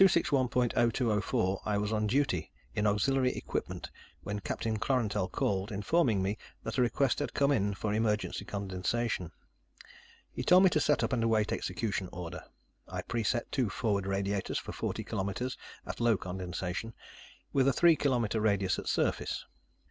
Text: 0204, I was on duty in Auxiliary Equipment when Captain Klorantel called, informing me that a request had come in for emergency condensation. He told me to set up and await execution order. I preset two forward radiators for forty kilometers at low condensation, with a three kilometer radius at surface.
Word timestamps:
0204, 0.03 1.61
I 1.63 1.77
was 1.77 1.93
on 1.93 2.07
duty 2.07 2.51
in 2.73 2.87
Auxiliary 2.87 3.33
Equipment 3.37 3.91
when 4.23 4.39
Captain 4.39 4.79
Klorantel 4.79 5.27
called, 5.31 5.71
informing 5.71 6.23
me 6.23 6.39
that 6.63 6.79
a 6.79 6.81
request 6.81 7.19
had 7.19 7.35
come 7.35 7.51
in 7.51 7.75
for 7.75 7.93
emergency 7.93 8.43
condensation. 8.43 9.31
He 10.31 10.41
told 10.41 10.63
me 10.63 10.71
to 10.71 10.79
set 10.79 11.03
up 11.03 11.13
and 11.13 11.23
await 11.23 11.51
execution 11.51 12.09
order. 12.11 12.43
I 12.87 13.03
preset 13.03 13.51
two 13.51 13.69
forward 13.69 14.07
radiators 14.07 14.57
for 14.57 14.71
forty 14.71 15.03
kilometers 15.03 15.55
at 15.85 15.99
low 15.99 16.17
condensation, 16.17 16.95
with 17.53 17.67
a 17.67 17.71
three 17.73 17.95
kilometer 17.95 18.41
radius 18.41 18.79
at 18.79 18.87
surface. 18.87 19.45